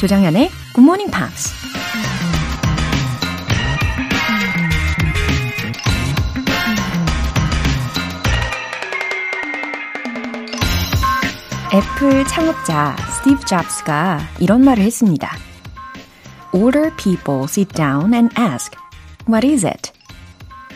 [0.00, 1.52] 조장현의 Good Morning Pops.
[11.74, 15.36] 애플 창업자 스티브 잡스가 이런 말을 했습니다.
[16.54, 18.74] Older people sit down and ask,
[19.28, 19.92] What is it?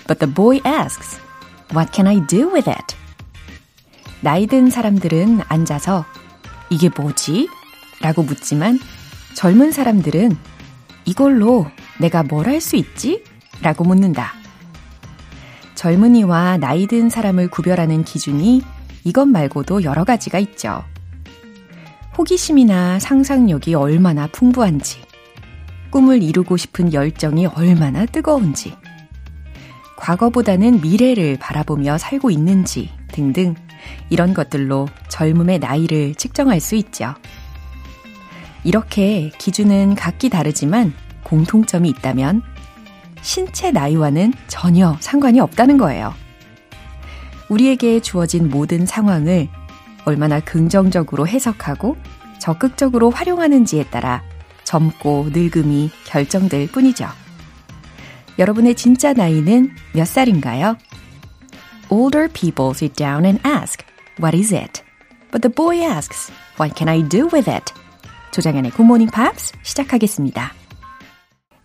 [0.07, 1.19] But the boy asks,
[1.73, 2.95] What can I do with it?
[4.21, 6.05] 나이 든 사람들은 앉아서
[6.69, 7.49] 이게 뭐지?
[8.03, 8.79] 라고 묻지만
[9.35, 10.37] 젊은 사람들은
[11.05, 11.67] 이걸로
[11.99, 13.23] 내가 뭘 할 수 있지?
[13.63, 14.33] 라고 묻는다.
[15.75, 18.63] 젊은이와 나이 든 사람을 구별하는 기준이
[19.05, 20.83] 이것 말고도 여러 가지가 있죠.
[22.17, 25.03] 호기심이나 상상력이 얼마나 풍부한지,
[25.91, 28.77] 꿈을 이루고 싶은 열정이 얼마나 뜨거운지,
[29.97, 33.55] 과거보다는 미래를 바라보며 살고 있는지 등등
[34.11, 37.15] 이런 것들로 젊음의 나이를 측정할 수 있죠.
[38.65, 42.43] 이렇게 기준은 각기 다르지만 공통점이 있다면
[43.21, 46.15] 신체 나이와는 전혀 상관이 없다는 거예요.
[47.49, 49.49] 우리에게 주어진 모든 상황을
[50.05, 51.97] 얼마나 긍정적으로 해석하고
[52.39, 54.23] 적극적으로 활용하는지에 따라
[54.65, 57.09] 젊고 늙음이 결정될 뿐이죠.
[58.39, 60.77] 여러분의 진짜 나이는 몇 살인가요?
[61.91, 63.85] Older people sit down and ask,
[64.19, 64.83] What is it?
[65.31, 67.73] But the boy asks, What can I do with it?
[68.35, 70.53] 조장현의 Morning Pops 시작하겠습니다.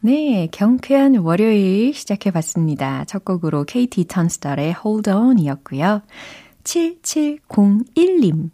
[0.01, 3.05] 네, 경쾌한 월요일 시작해봤습니다.
[3.05, 6.03] 첫 곡으로 KT 턴스tar의 Hold On 이었고요.
[6.63, 8.51] 7701님.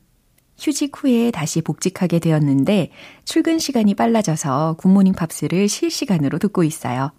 [0.57, 2.91] 휴직 후에 다시 복직하게 되었는데
[3.25, 7.11] 출근 시간이 빨라져서 굿모닝 팝스를 실시간으로 듣고 있어요.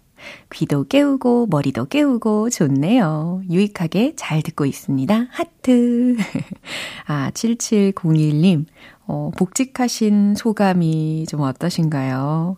[0.51, 3.43] 귀도 깨우고 머리도 깨우고 좋네요.
[3.51, 5.27] 유익하게 잘 듣고 있습니다.
[5.29, 6.17] 하트.
[7.05, 8.65] 아, 7701님.
[9.07, 12.57] 어, 복직하신 소감이 좀 어떠신가요?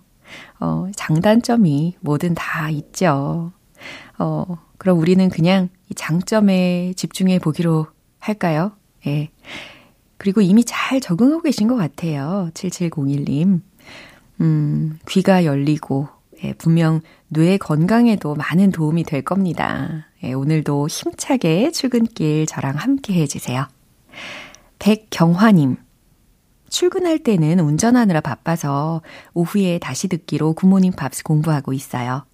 [0.59, 3.51] 어, 장단점이 뭐든 다 있죠.
[4.17, 4.45] 어,
[4.77, 7.87] 그럼 우리는 그냥 이 장점에 집중해 보기로
[8.19, 8.71] 할까요?
[9.07, 9.29] 예.
[10.17, 12.49] 그리고 이미 잘 적응하고 계신 것 같아요.
[12.53, 13.61] 7701님.
[14.41, 16.09] 음, 귀가 열리고,
[16.43, 20.07] 예, 분명 뇌 건강에도 많은 도움이 될 겁니다.
[20.23, 23.67] 예, 오늘도 힘차게 출근길 저랑 함께 해주세요.
[24.79, 25.77] 백경화님.
[26.69, 29.01] 출근할 때는 운전하느라 바빠서
[29.33, 32.25] 오후에 다시 듣기로 굿모닝 팝스 공부하고 있어요.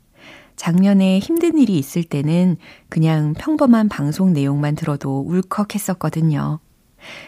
[0.56, 2.58] 작년에 힘든 일이 있을 때는
[2.90, 6.60] 그냥 평범한 방송 내용만 들어도 울컥했었거든요.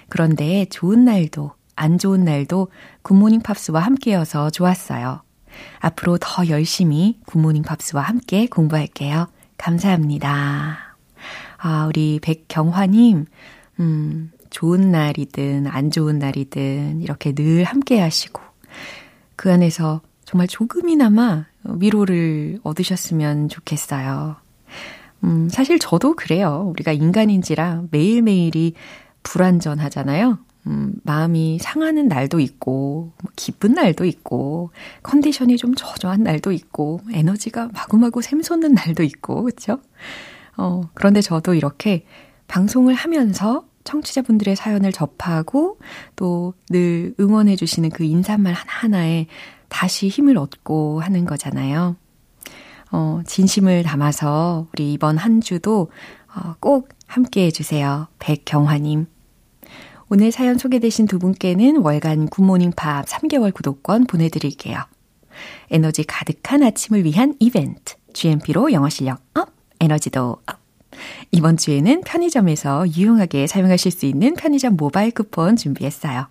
[0.10, 2.70] 그런데 좋은 날도 안 좋은 날도
[3.04, 5.22] 굿모닝 팝스와 함께여서 좋았어요.
[5.80, 9.28] 앞으로 더 열심히 굿모닝 팝스와 함께 공부할게요.
[9.58, 10.96] 감사합니다.
[11.58, 13.26] 아, 우리 백경화님,
[13.80, 18.42] 음, 좋은 날이든 안 좋은 날이든 이렇게 늘 함께 하시고
[19.36, 24.36] 그 안에서 정말 조금이나마 위로를 얻으셨으면 좋겠어요.
[25.24, 26.68] 음, 사실 저도 그래요.
[26.72, 28.74] 우리가 인간인지라 매일매일이
[29.24, 30.40] 불완전하잖아요.
[30.68, 34.72] 음, 마음이 상하는 날도 있고, 뭐 기쁜 날도 있고,
[35.02, 39.80] 컨디션이 좀 저조한 날도 있고, 에너지가 마구마구 샘솟는 날도 있고, 그쵸?
[40.58, 42.06] 어, 그런데 저도 이렇게
[42.48, 45.80] 방송을 하면서 청취자분들의 사연을 접하고
[46.16, 49.28] 또 늘 응원해주시는 그 인사말 하나하나에
[49.70, 51.96] 다시 힘을 얻고 하는 거잖아요.
[52.92, 55.90] 어, 진심을 담아서 우리 이번 한 주도
[56.34, 58.08] 어, 꼭 함께 해주세요.
[58.20, 59.08] 백경화님.
[60.10, 64.80] 오늘 사연 소개되신 두 분께는 월간 Good Morning Pops 3개월 구독권 보내드릴게요.
[65.70, 67.96] 에너지 가득한 아침을 위한 이벤트.
[68.14, 69.50] GMP로 영어 실력 up,
[69.80, 70.67] 에너지도 up.
[71.32, 76.28] 이번 주에는 편의점에서 유용하게 사용하실 수 있는 편의점 모바일 쿠폰 준비했어요.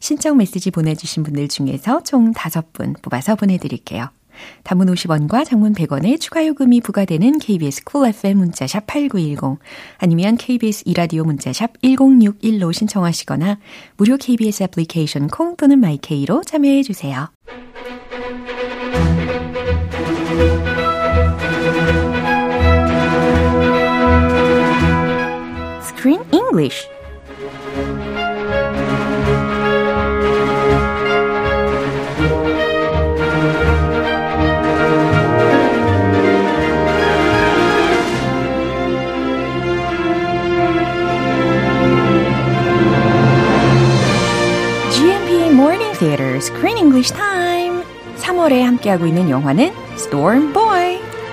[0.00, 4.10] 신청 메시지 보내주신 분들 중에서 총 5분 뽑아서 보내드릴게요.
[4.64, 9.58] 단문 50원과 장문 100원의 추가 요금이 부과되는 KBS Cool FM 문자샵 8910
[9.98, 13.58] 아니면 KBS 2라디오 문자샵 1061로 신청하시거나
[13.96, 17.28] 무료 KBS 애플리케이션 콩 또는 my K로 참여해 주세요.
[26.52, 26.92] English
[46.02, 47.84] Theater Screen English Time.
[48.18, 50.71] 3월에 함께하고 있는 영화는 Storm Boy.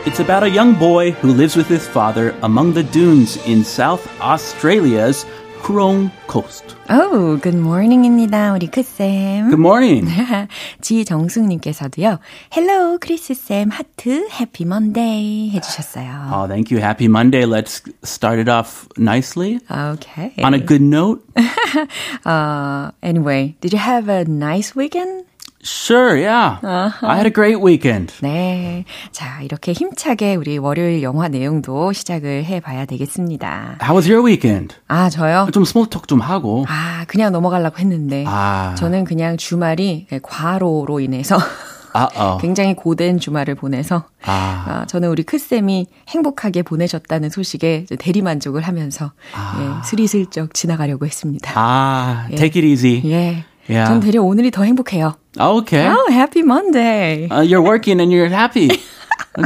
[0.06, 4.05] It's about a young boy who lives with his father among the dunes in South
[4.21, 5.25] Australia's
[5.62, 6.77] Kurong Coast.
[6.91, 8.53] Oh, good morning입니다.
[8.53, 9.49] 우리 크쌤.
[9.49, 10.06] Good morning.
[10.83, 12.19] 지정숙님께서도요.
[12.53, 13.71] Hello, 크리스쌤.
[13.71, 16.31] 하트, Happy Monday 해주셨어요.
[16.31, 16.83] Oh, thank you.
[16.83, 17.47] Happy Monday.
[17.47, 19.59] Let's start it off nicely.
[19.71, 20.35] Okay.
[20.45, 21.25] On a good note.
[22.27, 25.25] uh, anyway, did you have a nice weekend?
[25.62, 26.58] Sure, yeah.
[26.64, 27.06] Uh-huh.
[27.08, 28.14] I had a great weekend.
[28.22, 28.86] 네.
[29.12, 33.78] 자, 이렇게 힘차게 우리 월요일 영화 내용도 시작을 해 봐야 되겠습니다.
[33.82, 34.76] How was your weekend?
[34.88, 35.50] 아, 저요?
[35.52, 36.66] 좀 small talk 좀 하고.
[36.70, 38.24] 아, 그냥 넘어가려고 했는데.
[38.28, 38.74] 아.
[38.78, 41.38] 저는 그냥 주말이 과로로 인해서
[41.96, 42.40] Uh-oh.
[42.40, 44.64] 굉장히 고된 주말을 보내서 아.
[44.68, 49.82] 아, 저는 우리 크쌤이 행복하게 보내셨다는 소식에 대리 만족을 하면서 아.
[49.84, 51.52] 예, 스리슬쩍 지나가려고 했습니다.
[51.56, 52.36] 아, 예.
[52.36, 53.02] take it easy.
[53.12, 53.44] 예.
[53.69, 53.88] Yeah.
[53.88, 55.16] 전 되려 오늘이 더 행복해요.
[55.39, 55.88] Okay.
[55.88, 57.27] Oh, happy Monday.
[57.30, 58.69] Uh, you're working and you're happy.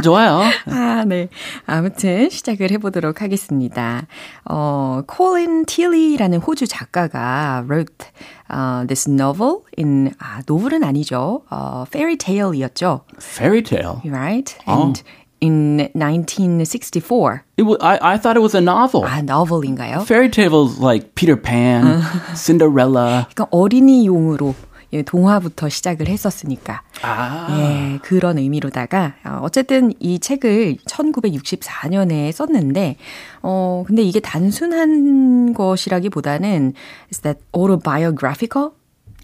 [0.02, 0.42] 좋아요.
[0.66, 1.28] 아, 네.
[1.66, 4.06] 아무튼 시작을 해보도록 하겠습니다.
[4.44, 8.06] 어, Colin Tilley라는 호주 작가가 wrote
[8.50, 11.42] uh, this novel in 아, 노블은 아니죠.
[11.50, 13.02] 어, fairy tale이었죠.
[13.20, 14.00] Fairy tale.
[14.04, 14.56] Right?
[14.66, 15.23] And oh.
[15.44, 17.44] In 1964.
[17.56, 19.02] It was, I, I thought it was a novel.
[19.04, 20.02] 아, novel인가요?
[20.06, 22.00] Fairy tales like Peter Pan,
[22.34, 23.26] Cinderella.
[23.34, 24.54] 그러니까 어린이용으로
[24.94, 26.82] 예, 동화부터 시작을 했었으니까.
[27.02, 27.48] 아.
[27.50, 32.96] 예, 그런 의미로다가 어쨌든 이 책을 1964년에 썼는데
[33.42, 36.74] 어 근데 이게 단순한 것이라기보다는
[37.12, 38.70] is that autobiographical?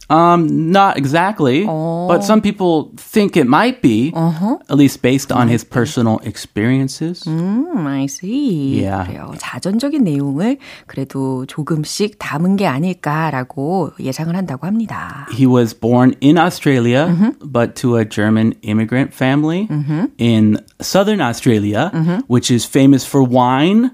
[0.09, 2.07] Um, not exactly, oh.
[2.07, 4.57] but some people think it might be, uh-huh.
[4.69, 7.23] at least based on his personal experiences.
[7.23, 8.83] Mm, I see.
[8.83, 9.05] Yeah.
[9.07, 9.33] 그래요.
[9.35, 15.25] 자전적인 내용을 그래도 조금씩 담은 게 아닐까라고 예상을 한다고 합니다.
[15.31, 17.41] He was born in Australia, mm-hmm.
[17.41, 20.05] but to a German immigrant family mm-hmm.
[20.19, 22.19] in southern Australia, mm-hmm.
[22.27, 23.89] which is famous for wine.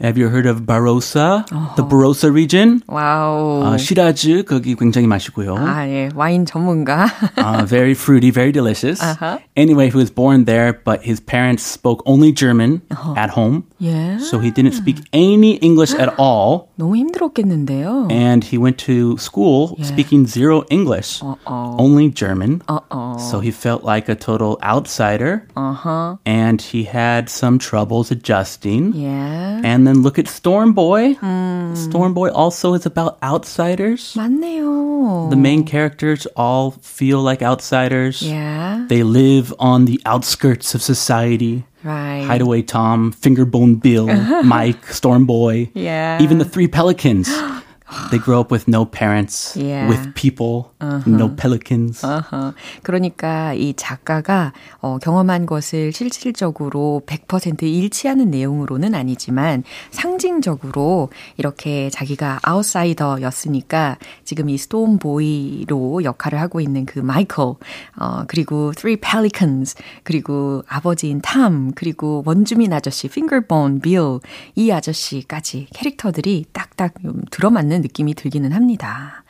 [0.00, 1.74] Have you heard of Barossa, uh-huh.
[1.74, 2.82] the Barossa region?
[2.86, 3.62] 와우.
[3.62, 3.74] Wow.
[3.74, 5.56] 어, 시라즈 거기 굉장히 맛있고요.
[5.60, 6.08] 아, 예.
[6.14, 7.06] 와인 전문가.
[7.36, 9.02] uh, very fruity, very delicious.
[9.02, 9.38] Uh-huh.
[9.56, 13.14] Anyway, he was born there, but his parents spoke only German uh-huh.
[13.16, 13.64] at home.
[13.78, 14.18] Yeah.
[14.18, 16.70] So he didn't speak any English at all.
[16.78, 18.08] 너무 힘들었겠는데요.
[18.10, 19.84] And he went to school yeah.
[19.84, 21.76] speaking zero English, Uh-oh.
[21.78, 22.62] only German.
[22.68, 23.18] Uh-oh.
[23.18, 25.46] So he felt like a total outsider.
[25.56, 26.16] Uh-huh.
[26.24, 28.94] And he had some troubles adjusting.
[28.94, 29.60] Yeah.
[29.64, 31.14] And then look at Storm Boy.
[31.20, 31.76] Mm.
[31.76, 34.14] Storm Boy also is about outsiders.
[34.16, 35.28] 맞네요.
[35.30, 38.21] The main characters all feel like outsiders.
[38.21, 38.85] Yeah.
[38.87, 41.63] They live on the outskirts of society.
[41.83, 42.23] Right.
[42.23, 44.07] Hideaway Tom, Fingerbone Bill,
[44.43, 45.69] Mike, Storm Boy.
[45.73, 46.21] Yeah.
[46.21, 47.29] Even the three pelicans.
[48.11, 49.87] They grow up with no parents, yeah.
[49.87, 51.09] with people, uh-huh.
[51.09, 52.03] no pelicans.
[52.03, 52.53] Uh-huh.
[52.83, 63.97] 그러니까 이 작가가 어, 경험한 것을 실질적으로 100% 일치하는 내용으로는 아니지만 상징적으로 이렇게 자기가 아웃사이더였으니까
[64.23, 71.21] 지금 이 스톰 보이로 역할을 하고 있는 그 마이클, 어, 그리고 Three Pelicans, 그리고 아버지인
[71.21, 74.19] 탐, 그리고 원주민 아저씨 핑거본 빌,
[74.55, 76.93] 이 아저씨까지 캐릭터들이 딱딱
[77.29, 79.23] 들어맞 는 느낌이 들기는 합니다.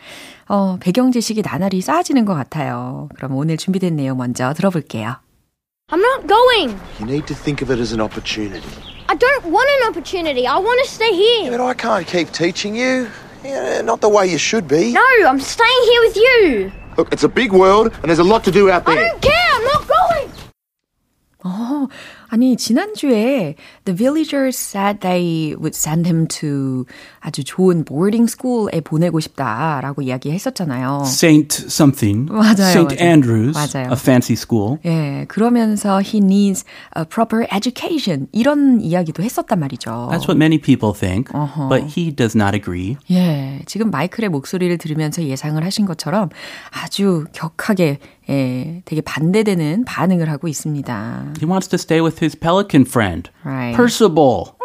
[0.48, 3.08] 어, 배경 지식이 나날이 쌓아지는 것 같아요.
[3.16, 5.16] 그럼 오늘 준비된 내용 먼저 들어볼게요.
[5.90, 6.78] I'm not going.
[7.00, 8.62] You need to think of it as an opportunity.
[9.08, 10.48] I don't want an opportunity.
[10.48, 11.52] I want to stay here.
[11.52, 13.08] Yeah, but I can't keep teaching you.
[13.44, 14.94] Yeah, not the way you should be.
[14.94, 16.72] No, I'm staying here with you.
[16.98, 19.00] Look, it's a big world and there's a lot to do out there.
[19.00, 19.50] I don't care.
[19.56, 20.32] I'm not going.
[21.44, 21.88] 어,
[22.30, 26.87] 아니, 지난주에 The Villagers said they would send him to
[27.21, 31.03] 아주 좋은 boarding school에 보내고 싶다라고 이야기했었잖아요.
[31.07, 32.31] Saint something.
[32.31, 32.71] 맞아요.
[32.71, 33.11] Saint 맞아요.
[33.11, 33.55] Andrews.
[33.57, 33.91] 맞아요.
[33.91, 34.79] A fancy school.
[34.85, 36.65] 예, 그러면서 he needs
[36.97, 38.29] a proper education.
[38.33, 40.09] 이런 이야기도 했었단 말이죠.
[40.11, 41.69] That's what many people think, uh-huh.
[41.69, 42.97] but he does not agree.
[43.11, 46.31] 예, 지금 마이클의 목소리를 들으면서 예상을 하신 것처럼
[46.71, 51.35] 아주 격하게 예, 되게 반대되는 반응을 하고 있습니다.
[51.41, 53.70] He wants to stay with his pelican friend, Right.
[53.76, 54.56] Percival.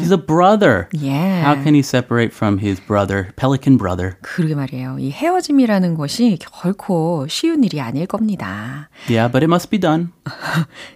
[0.00, 0.88] He's a brother.
[0.92, 1.44] Yeah.
[1.44, 4.16] How can he separate from his brother, pelican brother?
[4.20, 4.98] 그러게 말이에요.
[4.98, 8.88] 이 헤어짐이라는 것이 결코 쉬운 일이 아닐 겁니다.
[9.08, 10.08] Yeah, but it must be done.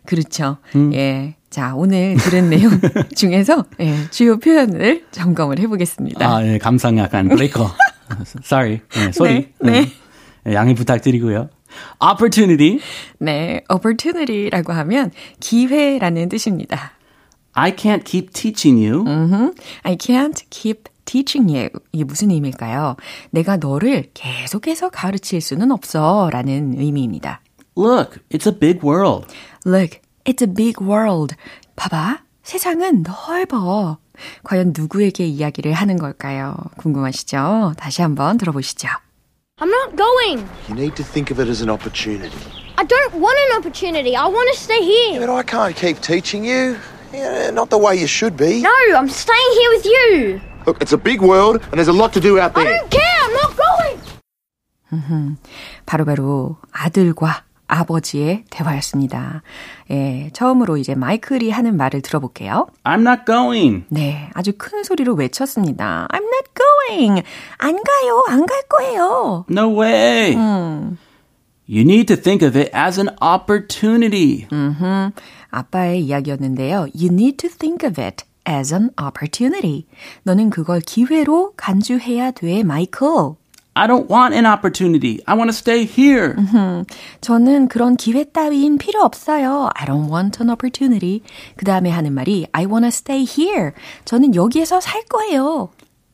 [0.06, 0.58] 그렇죠.
[0.92, 1.36] 예.
[1.50, 2.72] 자, 오늘 들은 내용
[3.14, 6.26] 중에서 예, 주요 표현을 점검을 해보겠습니다.
[6.26, 7.70] 아, 예, 감상 약간 브레이커.
[8.42, 8.80] Sorry.
[8.96, 9.52] 네, 소리.
[9.60, 9.86] 네,
[10.42, 10.52] 네.
[10.52, 11.48] 양해 부탁드리고요.
[12.02, 12.80] Opportunity.
[13.20, 16.92] 네, opportunity라고 하면 기회라는 뜻입니다.
[17.54, 19.04] I can't keep teaching you.
[19.04, 19.48] Mm-hmm.
[19.84, 21.68] I can't keep teaching you.
[21.92, 22.96] 이게 무슨 의미일까요?
[23.30, 27.40] 내가 너를 계속해서 가르칠 수는 없어 라는 의미입니다.
[27.76, 29.26] Look, it's a big world.
[29.66, 31.34] Look, it's a big world.
[31.76, 33.98] 봐봐, 세상은 넓어.
[34.44, 36.56] 과연 누구에게 이야기를 하는 걸까요?
[36.78, 37.74] 궁금하시죠?
[37.76, 38.88] 다시 한번 들어보시죠.
[39.58, 40.46] I'm not going.
[40.68, 42.38] You need to think of it as an opportunity.
[42.76, 44.16] I don't want an opportunity.
[44.16, 45.20] I want to stay here.
[45.20, 46.76] But I can't keep teaching you.
[47.14, 48.60] Yeah, not the way you should be.
[48.62, 50.40] No, I'm staying here with you.
[50.66, 52.78] Look, it's a big world and there's a lot to do out I there.
[52.78, 53.20] don't care.
[53.22, 55.36] I'm not going.
[55.86, 59.42] 바로바로 아들과 아버지의 대화였습니다.
[59.90, 62.66] 예, 처음으로 이제 마이클이 하는 말을 들어볼게요.
[62.84, 63.84] I'm not going.
[63.88, 66.06] 네, 아주 큰 소리로 외쳤습니다.
[66.12, 67.22] I'm not going.
[67.58, 68.24] 안 가요.
[68.28, 69.44] 안 갈 거예요.
[69.50, 70.36] No way.
[71.66, 74.46] You need to think of it as an opportunity.
[75.50, 76.88] 아빠의 이야기였는데요.
[76.94, 79.86] You need to think of it as an opportunity.
[80.24, 83.36] 너는 그걸 기회로 간주해야 돼, 마이클.
[83.76, 85.20] I don't want an opportunity.
[85.26, 86.36] I want to stay here.
[87.20, 89.70] 저는 그런 기회 따윈 필요 없어요.
[89.74, 91.22] I don't want an opportunity.
[91.56, 93.72] 그 다음에 하는 말이 I wanna stay here.
[94.04, 95.70] 저는 여기에서 살 거예요.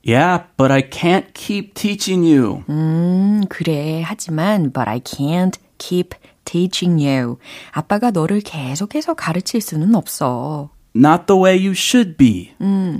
[0.06, 2.64] Yeah, but I can't keep teaching you.
[2.68, 4.02] 음, 그래.
[4.04, 7.36] 하지만 but I can't keep teaching you.
[7.72, 10.70] 아빠가 너를 계속해서 가르칠 수는 없어.
[10.96, 12.52] Not the way you should be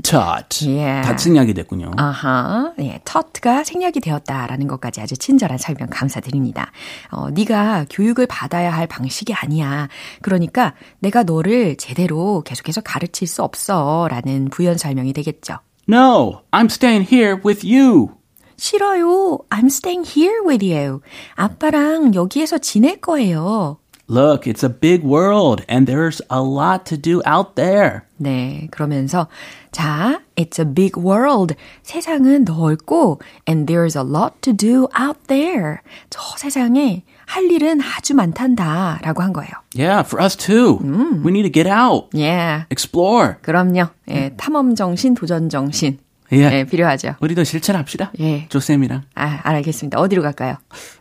[0.04, 0.64] taught.
[0.64, 1.02] Yeah.
[1.02, 1.90] 다 생략이 됐군요.
[1.96, 6.70] 아하, 예, taught,가 생략이 되었다라는 것까지 아주 친절한 설명 감사드립니다.
[7.10, 9.88] 어, 네가 교육을 받아야 할 방식이 아니야.
[10.22, 15.58] 그러니까 내가 너를 제대로 계속해서 가르칠 수 없어라는 부연 설명이 되겠죠.
[15.87, 18.15] No, I'm staying here with you.
[18.57, 19.39] 싫어요.
[19.51, 21.01] I'm staying here with you.
[21.35, 23.77] 아빠랑 여기에서 지낼 거예요.
[24.07, 28.01] Look, it's a big world and there's a lot to do out there.
[28.17, 29.27] 네, 그러면서
[29.71, 31.55] 자, it's a big world.
[31.81, 35.81] 세상은 넓고 and there's a lot to do out there.
[36.11, 39.50] 저 세상에 할 일은 아주 많단다 라고 한 거예요.
[39.78, 40.78] Yeah, for us too.
[41.24, 42.64] We need to get out, Yeah.
[42.72, 43.34] explore.
[43.42, 43.86] 그럼요.
[44.10, 45.98] 예, 탐험 정신, 도전 정신.
[46.32, 46.38] 예.
[46.52, 47.14] 예, 필요하죠.
[47.20, 48.12] 우리도 실천합시다.
[48.20, 48.46] 예.
[48.48, 49.02] 조쌤이랑.
[49.14, 49.98] 아, 알겠습니다.
[50.00, 50.56] 어디로 갈까요?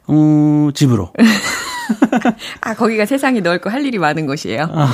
[0.07, 1.13] 어, 집으로.
[2.61, 4.69] 아, 거기가 세상이 넓고 할 일이 많은 곳이에요.
[4.71, 4.91] 아,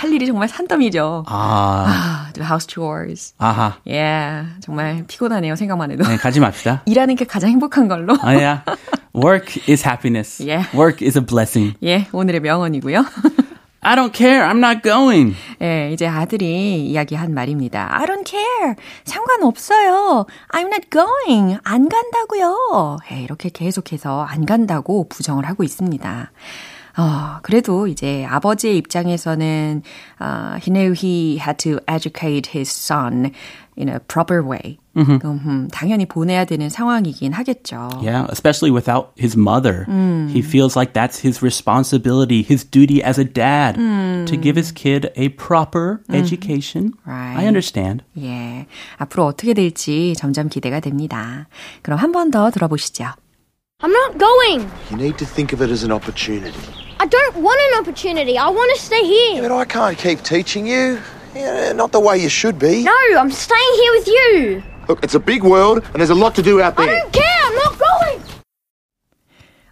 [0.00, 1.24] 할 일이 정말 산더미죠.
[1.26, 3.34] 아, 아, the house chores.
[3.38, 3.76] 아하.
[3.88, 5.56] 예, 정말 피곤하네요.
[5.56, 6.04] 생각만 해도.
[6.04, 6.82] 네, 가지 맙시다.
[6.86, 8.14] 일하는 게 가장 행복한 걸로.
[8.22, 8.60] 아, yeah.
[9.14, 10.40] Work is happiness.
[10.40, 10.68] Yeah.
[10.76, 11.74] Work is a blessing.
[11.82, 13.04] 예, 오늘의 명언이고요.
[13.80, 14.42] I don't care.
[14.42, 15.36] I'm not going.
[15.62, 17.88] 예, 이제 아들이 이야기한 말입니다.
[17.92, 18.74] I don't care.
[19.04, 20.26] 상관없어요.
[20.52, 21.58] I'm not going.
[21.62, 22.98] 안 간다고요.
[23.12, 26.32] 예, 이렇게 계속해서 안 간다고 부정을 하고 있습니다.
[26.98, 29.82] 어, 그래도 이제 아버지의 입장에서는
[30.20, 33.30] uh, he knew he had to educate his son
[33.78, 34.78] in a proper way.
[34.96, 37.88] 음, 당연히 보내야 되는 상황이긴 하겠죠.
[38.02, 39.86] Yeah, especially without his mother.
[40.28, 43.76] He feels like that's his responsibility, his duty as a dad
[44.26, 46.94] to give his kid a proper education.
[47.06, 47.38] Right.
[47.38, 48.02] I understand.
[48.18, 51.46] 예, 앞으로 어떻게 될지 점점 기대가 됩니다.
[51.82, 53.04] 그럼 한 번 더 들어보시죠.
[53.81, 54.69] I'm not going.
[54.89, 56.57] You need to think of it as an opportunity.
[56.99, 58.37] I don't want an opportunity.
[58.37, 59.41] I want to stay here.
[59.41, 60.99] But I can't keep teaching you.
[61.35, 62.83] Yeah, not the way you should be.
[62.83, 64.63] No, I'm staying here with you.
[64.87, 66.99] Look, it's a big world and there's a lot to do out I there.
[67.01, 67.41] don't care.
[67.45, 68.19] I'm not going.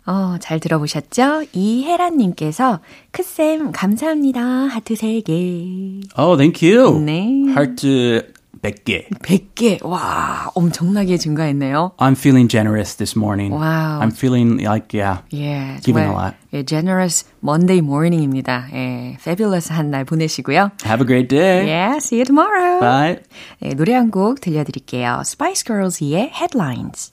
[0.08, 1.44] 어, 잘 들어보셨죠?
[1.54, 4.42] 이혜란님께서 크쌤 감사합니다.
[4.42, 6.04] 하트 3개.
[6.18, 7.00] Oh, thank you.
[7.00, 7.46] 네.
[7.54, 8.24] Heart
[8.63, 9.09] 100개.
[9.23, 9.85] 100개.
[9.85, 11.93] 와, 엄청나게 증가했네요.
[11.99, 13.53] I'm feeling generous this morning.
[13.53, 14.01] Wow.
[14.01, 15.23] I'm feeling like, yeah.
[15.33, 16.35] 예, Giving 정말 a lot.
[16.53, 18.69] 예, generous Monday morning입니다.
[18.73, 20.71] 예, fabulous 한 날 보내시고요.
[20.85, 21.67] Have a great day.
[21.67, 22.81] Yeah, see you tomorrow.
[22.81, 23.21] Bye.
[23.63, 25.23] 예, 노래 한 곡 들려 드릴게요.
[25.25, 27.13] Spice Girls의 Headlines.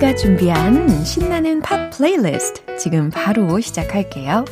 [0.00, 4.46] GMP가 준비한 신나는 팝 플레이리스트 지금 바로 시작할게요.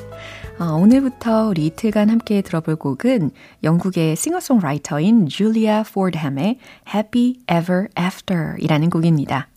[0.58, 3.30] 어, 오늘부터 우리 이틀간 함께 들어볼 곡은
[3.64, 6.58] 영국의 싱어송라이터인 줄리아 포드햄의
[6.94, 9.48] Happy Ever After 이라는 곡입니다.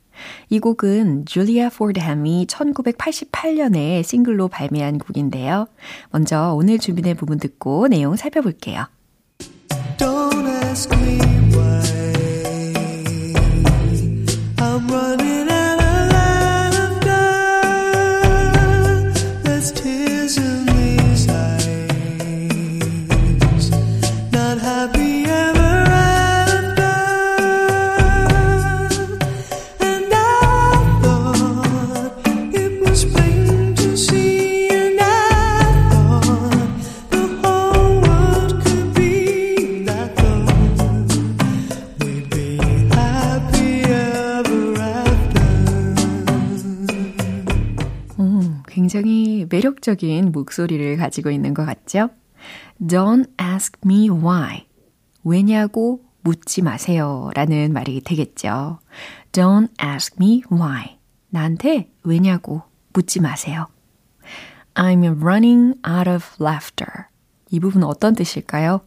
[0.49, 5.67] 이 곡은 줄리아 포드햄이 1988년에 싱글로 발매한 곡인데요.
[6.09, 8.85] 먼저 오늘 준비된 부분 듣고 내용 살펴볼게요.
[9.97, 11.30] Don't ask me
[50.51, 52.09] 목소리를 가지고 있는 것 같죠?
[52.81, 54.65] Don't ask me why.
[55.23, 57.29] 왜냐고 묻지 마세요.
[57.35, 58.79] 라는 말이 되겠죠.
[59.31, 60.97] Don't ask me why.
[61.29, 63.67] 나한테 왜냐고 묻지 마세요.
[64.73, 67.05] I'm running out of laughter.
[67.49, 68.81] 이 부분 어떤 뜻일까요?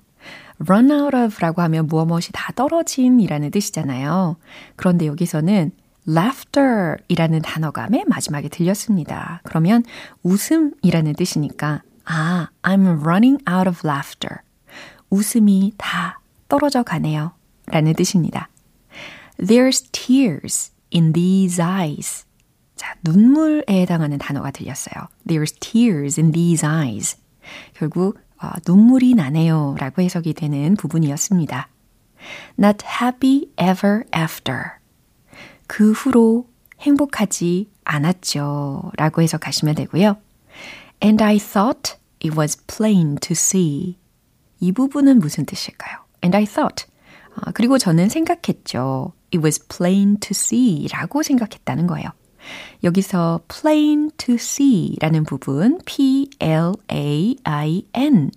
[0.69, 4.37] run out of라고 하면 무엇 무엇이 다 떨어짐이라는 뜻이잖아요.
[4.77, 5.73] 그런데 여기서는
[6.09, 9.41] laughter 이라는 단어가 맨 마지막에 들렸습니다.
[9.45, 9.83] 그러면
[10.23, 14.39] 웃음이라는 뜻이니까, 아, I'm running out of laughter.
[15.11, 17.33] 웃음이 다 떨어져 가네요.
[17.67, 18.49] 라는 뜻입니다.
[19.39, 22.25] There's tears in these eyes.
[22.77, 25.09] 자, 눈물에 해당하는 단어가 들렸어요.
[25.27, 27.17] There's tears in these eyes.
[27.75, 31.69] 결국 어, 눈물이 나네요 라고 해석이 되는 부분이었습니다.
[32.59, 34.84] Not happy ever after.
[35.75, 36.47] 그 후로
[36.83, 40.17] 행복하지 않았죠 라고 해석하시면 되고요.
[41.03, 43.99] And I thought it was plain to see.
[44.61, 45.99] 이 부분은 무슨 뜻일까요?
[46.23, 46.87] And I thought.
[47.35, 49.15] 아, 그리고 저는 생각했죠.
[49.35, 52.09] It was plain to see 라고 생각했다는 거예요.
[52.85, 56.31] 여기서 plain to see 라는 부분, P-L-A-I-N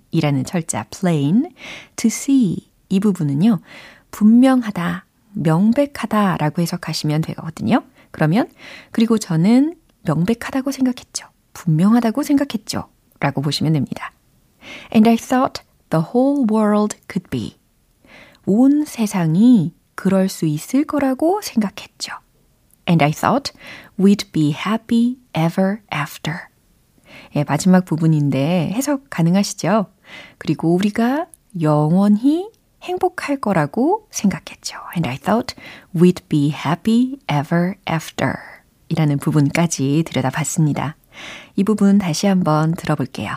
[0.10, 1.52] 이라는 철자, plain
[1.98, 3.60] to see 이 부분은요,
[4.10, 7.84] 분명하다, 명백하다 라고 해석하시면 되거든요.
[8.12, 8.50] 그러면,
[8.92, 11.28] 그리고 저는 명백하다고 생각했죠.
[11.54, 12.88] 분명하다고 생각했죠.
[13.20, 14.12] 라고 보시면 됩니다.
[14.94, 17.58] And I thought the whole world could be.
[18.46, 22.14] 온 세상이 그럴 수 있을 거라고 생각했죠.
[22.88, 23.52] And I thought
[24.00, 26.40] we'd be happy ever after.
[27.36, 29.88] 예, 마지막 부분인데 해석 가능하시죠?
[30.38, 31.28] 그리고 우리가
[31.62, 32.50] 영원히
[32.88, 34.78] 행복할 거라고 생각했죠.
[34.96, 35.56] And I thought
[35.96, 38.34] we'd be happy ever after.
[38.90, 40.96] 이라는 부분까지 들여다봤습니다.
[41.56, 43.36] 이 부분 다시 한번 들어볼게요.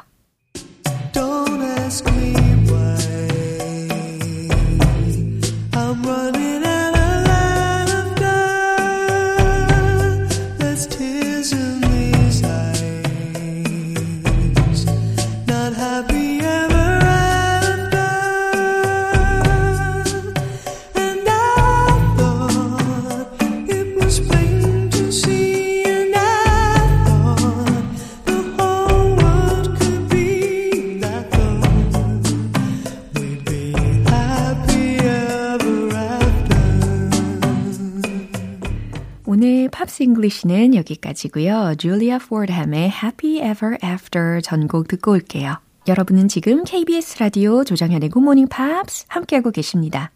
[40.21, 41.75] English는 여기까지고요.
[41.79, 45.57] 줄리아 포드햄의 Happy Ever After 전곡 듣고 올게요.
[45.89, 50.13] 여러분은 지금 KBS 라디오 조정현의 Good Morning Pops 함께하고 계십니다.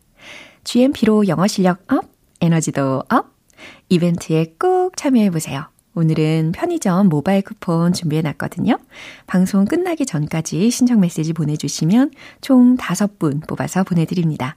[0.65, 2.05] GMP로 영어 실력 up,
[2.41, 3.35] 에너지도 up,
[3.89, 5.69] 이벤트에 꼭 참여해보세요.
[5.95, 8.79] 오늘은 편의점 모바일 쿠폰 준비해놨거든요.
[9.27, 14.57] 방송 끝나기 전까지 신청 메시지 보내주시면 총 5분 뽑아서 보내드립니다.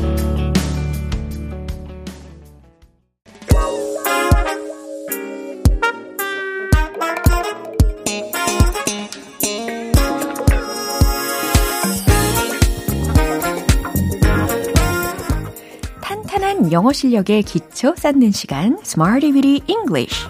[16.69, 20.27] 영어 실력의 기초 쌓는 시간 Smarty Weedy English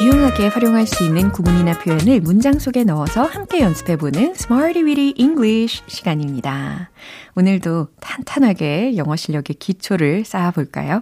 [0.00, 6.90] 유용하게 활용할 수 있는 구문이나 표현을 문장 속에 넣어서 함께 연습해보는 Smarty Weedy English 시간입니다.
[7.34, 11.00] 오늘도 탄탄하게 영어 실력의 기초를 쌓아볼까요?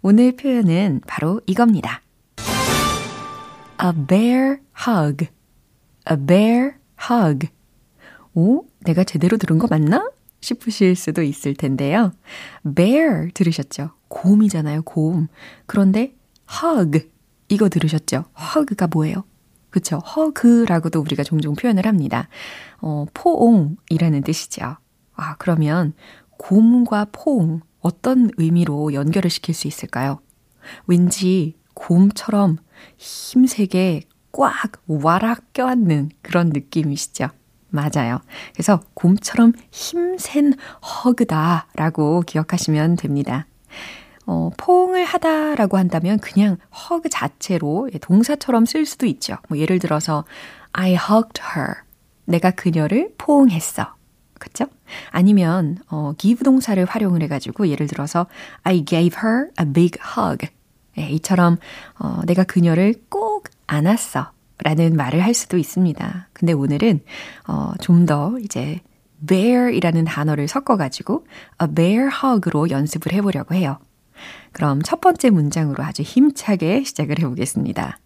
[0.00, 2.00] 오늘 표현은 바로 이겁니다.
[3.82, 5.26] A bear hug.
[6.10, 6.72] a bear
[7.10, 7.48] hug.
[8.34, 10.10] 오, 내가 제대로 들은 거 맞나?
[10.40, 12.12] 싶으실 수도 있을 텐데요.
[12.74, 13.90] bear 들으셨죠?
[14.08, 15.28] 곰이잖아요, 곰.
[15.66, 16.14] 그런데
[16.62, 17.10] hug
[17.48, 18.24] 이거 들으셨죠?
[18.36, 19.24] hug가 뭐예요?
[19.70, 20.00] 그쵸?
[20.16, 22.28] hug라고도 우리가 종종 표현을 합니다.
[22.80, 24.76] 어, 포옹이라는 뜻이죠.
[25.14, 25.94] 아, 그러면
[26.30, 30.20] 곰과 포옹 어떤 의미로 연결을 시킬 수 있을까요?
[30.86, 32.58] 왠지 곰처럼
[32.96, 34.02] 힘세게
[34.36, 37.28] 꽉 와락 껴안는 그런 느낌이시죠?
[37.70, 38.20] 맞아요.
[38.52, 43.46] 그래서 곰처럼 힘센 허그다라고 기억하시면 됩니다.
[44.26, 49.36] 어, 포옹을 하다라고 한다면 그냥 허그 자체로 동사처럼 쓸 수도 있죠.
[49.48, 50.24] 뭐 예를 들어서
[50.72, 51.76] I hugged her.
[52.24, 53.94] 내가 그녀를 포옹했어.
[54.40, 54.66] 그쵸?
[55.10, 58.26] 아니면 어, give 동사를 활용을 해가지고 예를 들어서
[58.64, 60.48] I gave her a big hug.
[60.98, 61.58] 예, 이처럼
[61.98, 64.32] 어, 내가 그녀를 꼭 안았어.
[64.58, 66.28] 라는 말을 할 수도 있습니다.
[66.32, 67.00] 근데 오늘은
[67.48, 68.80] 어, 좀 더 이제
[69.26, 71.26] bear이라는 단어를 섞어가지고
[71.62, 73.78] a bear hug로 연습을 해보려고 해요.
[74.52, 77.98] 그럼 첫 번째 문장으로 아주 힘차게 시작을 해보겠습니다.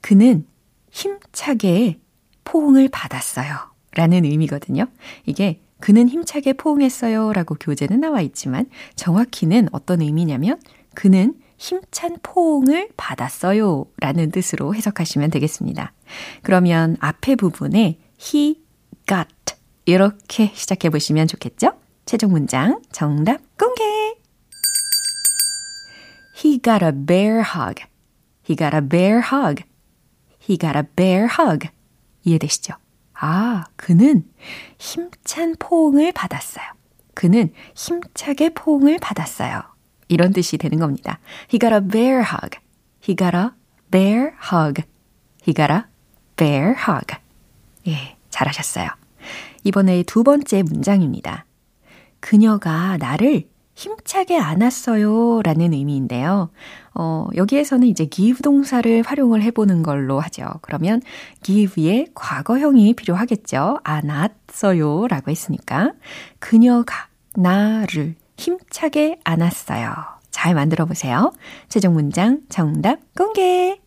[0.00, 0.46] 그는
[0.90, 2.00] 힘차게
[2.44, 3.54] 포옹을 받았어요.
[3.94, 4.86] 라는 의미거든요.
[5.26, 7.32] 이게 그는 힘차게 포옹했어요.
[7.32, 10.60] 라고 교재는 나와 있지만 정확히는 어떤 의미냐면
[10.94, 13.86] 그는 힘찬 포옹을 받았어요.
[13.98, 15.92] 라는 뜻으로 해석하시면 되겠습니다.
[16.42, 18.60] 그러면 앞에 부분에 he
[19.06, 19.28] got
[19.84, 21.74] 이렇게 시작해 보시면 좋겠죠?
[22.04, 23.84] 최종 문장 정답 공개!
[26.44, 27.84] He got a bear hug.
[28.44, 29.62] He got a bear hug.
[30.40, 31.68] He got a bear hug.
[32.24, 32.74] 이해되시죠?
[33.14, 34.28] 아, 그는
[34.80, 36.64] 힘찬 포옹을 받았어요.
[37.14, 39.71] 그는 힘차게 포옹을 받았어요.
[40.12, 41.18] 이런 뜻이 되는 겁니다.
[41.52, 42.58] He got a bear hug.
[43.02, 43.48] He got a
[43.90, 44.82] bear hug.
[45.46, 45.80] He got a
[46.36, 47.16] bear hug.
[47.88, 48.88] 예, 잘하셨어요.
[49.64, 51.46] 이번에 두 번째 문장입니다.
[52.20, 53.44] 그녀가 나를
[53.74, 55.40] 힘차게 안았어요.
[55.42, 56.50] 라는 의미인데요.
[56.94, 60.44] 어, 여기에서는 이제 give 동사를 활용을 해보는 걸로 하죠.
[60.60, 61.00] 그러면
[61.42, 63.78] give의 과거형이 필요하겠죠.
[63.82, 65.08] 안았어요.
[65.08, 65.92] 라고 했으니까.
[66.38, 69.94] 그녀가 나를 힘차게 안았어요.
[70.30, 71.32] 잘 만들어 보세요.
[71.68, 73.78] 최종 문장 정답 공개!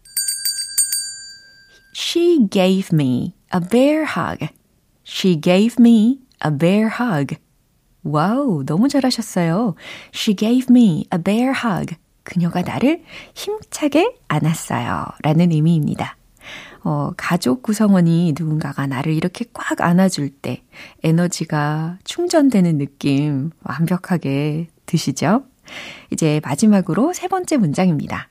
[1.95, 4.47] She gave me a bear hug.
[5.05, 7.35] She gave me a bear hug.
[8.03, 9.75] 와우, 너무 잘하셨어요.
[10.13, 11.95] She gave me a bear hug.
[12.23, 13.03] 그녀가 나를
[13.33, 15.05] 힘차게 안았어요.
[15.21, 16.17] 라는 의미입니다.
[16.85, 20.63] 어, 가족 구성원이 누군가가 나를 이렇게 꽉 안아줄 때
[21.03, 25.45] 에너지가 충전되는 느낌 완벽하게 드시죠?
[26.11, 28.29] 이제 마지막으로 세 번째 문장입니다.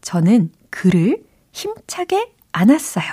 [0.00, 3.06] 저는 그를 힘차게 안았어요.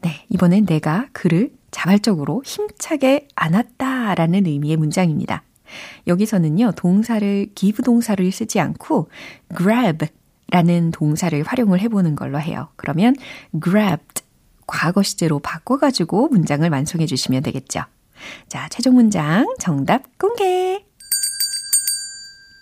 [0.00, 5.42] 네, 이번엔 내가 그를 자발적으로 힘차게 안았다라는 의미의 문장입니다.
[6.06, 9.10] 여기서는요, 동사를, give 동사를 쓰지 않고
[9.54, 10.06] grab
[10.50, 12.68] 라는 동사를 활용을 해보는 걸로 해요.
[12.76, 13.14] 그러면
[13.52, 14.24] grabbed
[14.66, 17.82] 과거 시제로 바꿔가지고 문장을 완성해 주시면 되겠죠.
[18.48, 20.84] 자, 최종 문장 정답 공개!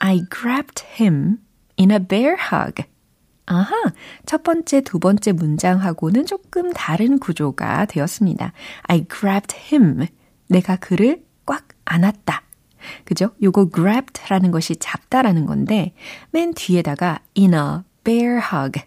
[0.00, 1.38] I grabbed him
[1.78, 2.84] in a bear hug.
[3.46, 3.72] 아하,
[4.26, 8.52] 첫 번째, 두 번째 문장하고는 조금 다른 구조가 되었습니다.
[8.82, 10.06] I grabbed him.
[10.48, 12.42] 내가 그를 꽉 안았다.
[13.04, 13.30] 그죠?
[13.42, 15.94] 요거 grabbed라는 것이 잡다라는 건데
[16.30, 18.80] 맨 뒤에다가 in a bear hug,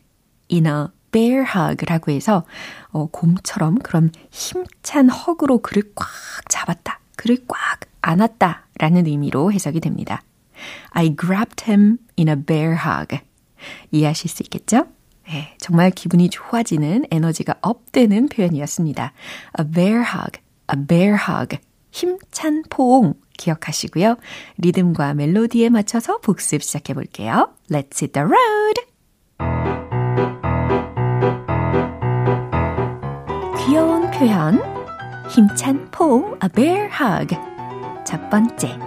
[0.52, 2.46] in a bear hug라고 해서
[2.90, 6.08] 어, 곰처럼 그런 힘찬 허그로 그를 꽉
[6.50, 7.00] 잡았다.
[7.16, 10.22] 그를 꽉 안았다라는 의미로 해석이 됩니다.
[10.92, 13.20] I grabbed him in a bear hug.
[13.92, 14.88] 이해하실 수 있겠죠?
[15.28, 19.14] 네, 정말 기분이 좋아지는 에너지가 업되는 표현이었습니다.
[19.60, 20.40] A bear hug,
[20.74, 21.58] a bear hug.
[21.91, 24.17] 힘찬 포옹 기억하시고요.
[24.58, 27.49] 리듬과 멜로디에 맞춰서 복습 시작해 볼게요.
[27.69, 28.82] Let's hit the road!
[33.65, 34.62] 귀여운 표현.
[35.30, 37.36] 힘찬 포옹, a bear hug.
[38.06, 38.77] 첫 번째.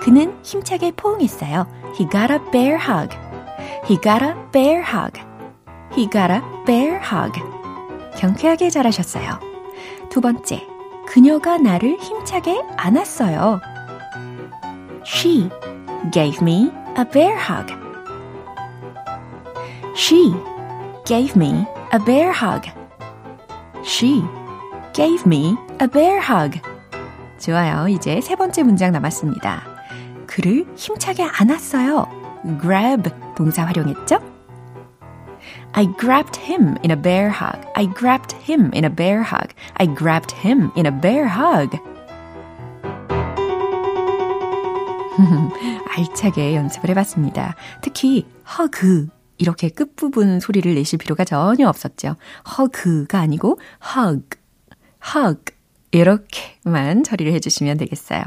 [0.00, 1.66] 그는 힘차게 포옹했어요.
[1.98, 3.14] He got a bear hug.
[3.86, 5.20] He got a bear hug.
[5.94, 7.40] He got a bear hug.
[8.16, 9.38] 경쾌하게 잘하셨어요.
[10.08, 10.75] 두 번째.
[11.06, 13.60] 그녀가 나를 힘차게 안았어요.
[15.04, 15.48] She
[16.12, 17.72] gave me a bear hug.
[19.96, 20.34] She
[21.04, 21.64] gave me
[21.94, 22.68] a bear hug.
[23.84, 24.22] She
[24.92, 26.60] gave me a bear hug.
[27.38, 27.88] 좋아요.
[27.88, 29.62] 이제 세 번째 문장 남았습니다.
[30.26, 32.06] 그를 힘차게 안았어요.
[32.60, 34.35] grab 동사 활용했죠?
[35.72, 37.66] I grabbed him in a bear hug.
[37.74, 39.52] I grabbed him in a bear hug.
[39.78, 41.78] I grabbed him in a bear hug.
[45.96, 47.56] 알차게 연습을 해봤습니다.
[47.82, 48.26] 특히
[48.58, 52.16] hug 이렇게 끝부분 소리를 내실 필요가 전혀 없었죠.
[52.58, 53.58] hug가 아니고
[53.96, 54.38] hug,
[55.14, 55.56] hug
[55.92, 58.22] 이렇게만 처리를 해주시면 되겠어요.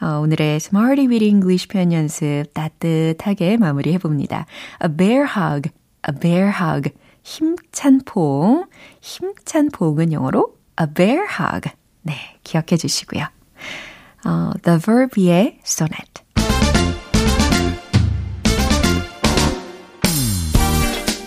[0.00, 4.46] 어, 오늘의 Smarty with English 표현 연습 따뜻하게 마무리해봅니다.
[4.82, 5.70] A bear hug,
[6.06, 6.90] a bear hug.
[7.22, 8.66] 힘찬 포옹,
[9.00, 11.70] 힘찬 포옹은 영어로 a bear hug.
[12.02, 12.14] 네,
[12.44, 13.24] 기억해 주시고요.
[14.26, 16.22] 어, The Verb의 Sonnet.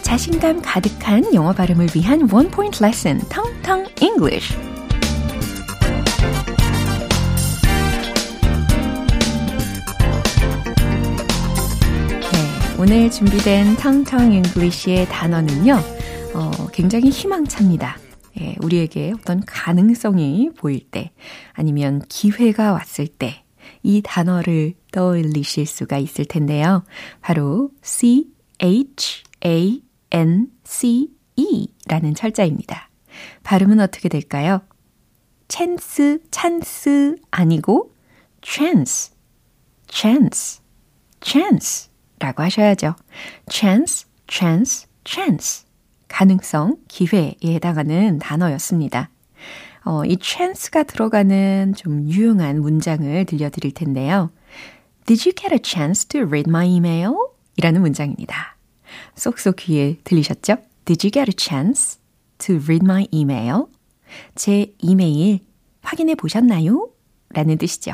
[0.03, 4.55] 자신감 가득한 영어 발음을 위한 one point 레슨, Tongue Tongue English.
[12.89, 15.73] 오늘 준비된 Tongue Tongue English의 단어는요,
[16.33, 17.97] 어, 굉장히 희망찹니다.
[18.39, 21.11] 예, 우리에게 어떤 가능성이 보일 때,
[21.51, 23.43] 아니면 기회가 왔을 때,
[23.83, 26.85] 이 단어를 떠올리실 수가 있을 텐데요.
[27.19, 28.29] 바로 C,
[28.61, 32.89] H, A, N, C, E 라는 철자입니다.
[33.43, 34.61] 발음은 어떻게 될까요?
[35.49, 37.93] 찬스, 찬스 아니고
[38.41, 39.11] chance,
[39.89, 40.61] chance,
[41.21, 41.86] chance
[42.19, 42.95] 라고 하셔야죠.
[43.49, 45.67] chance, chance, chance.
[46.07, 49.09] 가능성, 기회에 해당하는 단어였습니다.
[49.83, 54.31] 어, 이 chance가 들어가는 좀 유용한 문장을 들려드릴 텐데요.
[55.05, 57.13] Did you get a chance to read my email?
[57.55, 58.57] 이라는 문장입니다.
[59.15, 60.57] 쏙쏙 귀에 들리셨죠?
[60.85, 61.99] Did you get a chance
[62.39, 63.65] to read my email?
[64.35, 65.39] 제 이메일
[65.81, 66.89] 확인해 보셨나요?
[67.29, 67.93] 라는 뜻이죠.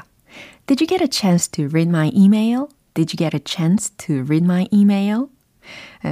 [0.66, 2.68] Did you get a chance to read my email?
[2.94, 5.30] Did you get a chance to read my email?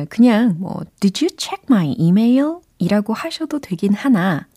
[0.10, 2.62] 그냥 뭐 Did you check my email?
[2.80, 4.48] 이라고 하셔도 되긴 하나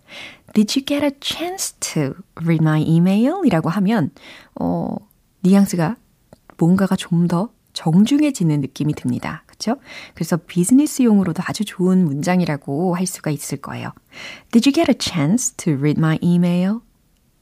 [0.55, 3.43] Did you get a chance to read my email?
[3.45, 4.11] 이라고 하면
[4.61, 4.97] 어,
[5.43, 5.97] 뉘앙스가
[6.59, 9.43] 뭔가가 좀 더 정중해지는 느낌이 듭니다.
[9.47, 9.77] 그렇죠?
[10.15, 13.93] 그래서 비즈니스용으로도 아주 좋은 문장이라고 할 수가 있을 거예요.
[14.53, 16.81] Did you get a chance to read my email?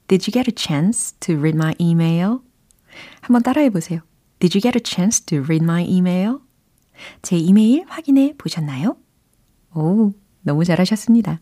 [0.09, 2.40] Did you get a chance to read my email?
[3.21, 4.01] 한번 따라해 보세요.
[4.42, 6.40] Did you get a chance to read my email?
[7.22, 8.96] 제 이메일 확인해 보셨나요?
[9.72, 11.40] 오, 너무 잘하셨습니다.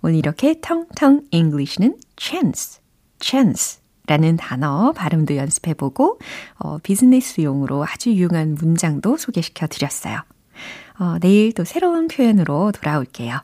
[0.00, 2.80] 오늘 이렇게 텅텅 English는 chance,
[3.20, 6.20] chance 라는 단어 발음도 연습해보고
[6.60, 10.20] 어, 비즈니스용으로 아주 유용한 문장도 소개시켜 드렸어요.
[11.00, 13.40] 어, 내일 또 새로운 표현으로 돌아올게요.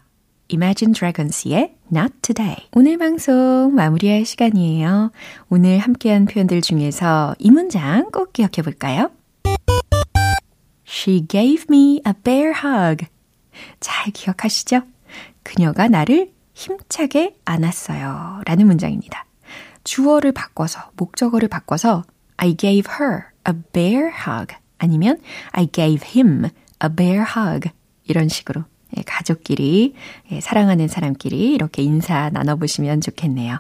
[0.49, 2.69] Imagine Dragons의 Not Today.
[2.73, 5.11] 오늘 방송 마무리할 시간이에요.
[5.49, 9.11] 오늘 함께한 표현들 중에서 이 문장 꼭 기억해 볼까요?
[10.87, 13.07] She gave me a bear hug.
[13.81, 14.83] 잘 기억하시죠?
[15.43, 18.43] 그녀가 나를 힘차게 안았어요.
[18.47, 19.27] 라는 문장입니다.
[19.83, 22.05] 주어를 바꿔서, 목적어를 바꿔서
[22.37, 25.19] I gave her a bear hug 아니면
[25.51, 27.71] I gave him a bear hug
[28.05, 28.65] 이런 식으로
[29.05, 29.95] 가족끼리,
[30.41, 33.59] 사랑하는 사람끼리 이렇게 인사 나눠보시면 좋겠네요.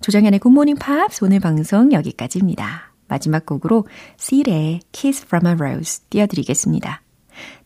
[0.00, 2.92] 조정현의 굿모닝 팝스 오늘 방송 여기까지입니다.
[3.08, 3.86] 마지막 곡으로
[4.18, 7.02] Seal의 Kiss from a Rose 띄워드리겠습니다.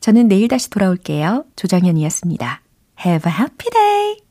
[0.00, 1.44] 저는 내일 다시 돌아올게요.
[1.56, 2.62] 조정현이었습니다.
[3.04, 4.27] Have a happy day!